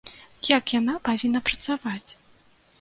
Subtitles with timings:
[0.57, 2.11] Як яна павінна працаваць?